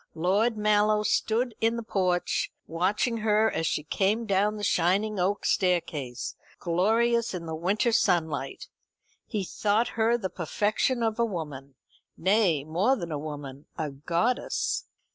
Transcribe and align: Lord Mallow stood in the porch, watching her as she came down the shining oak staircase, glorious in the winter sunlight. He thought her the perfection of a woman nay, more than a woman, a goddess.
Lord 0.15 0.57
Mallow 0.57 1.03
stood 1.03 1.53
in 1.61 1.75
the 1.75 1.83
porch, 1.83 2.51
watching 2.65 3.17
her 3.17 3.51
as 3.51 3.67
she 3.67 3.83
came 3.83 4.25
down 4.25 4.57
the 4.57 4.63
shining 4.63 5.19
oak 5.19 5.45
staircase, 5.45 6.35
glorious 6.57 7.35
in 7.35 7.45
the 7.45 7.53
winter 7.53 7.91
sunlight. 7.91 8.67
He 9.27 9.43
thought 9.43 9.89
her 9.89 10.17
the 10.17 10.31
perfection 10.31 11.03
of 11.03 11.19
a 11.19 11.25
woman 11.25 11.75
nay, 12.17 12.63
more 12.63 12.95
than 12.95 13.11
a 13.11 13.19
woman, 13.19 13.67
a 13.77 13.91
goddess. 13.91 14.85